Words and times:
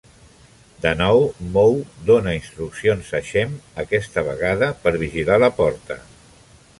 De 0.85 0.93
nou, 1.01 1.19
Moe 1.57 1.83
dona 2.07 2.33
instruccions 2.37 3.11
a 3.19 3.23
Shemp, 3.29 3.53
aquesta 3.87 4.27
vegada 4.31 4.71
per 4.87 4.95
vigilar 5.07 5.39
la 5.45 5.55
porta. 5.63 5.99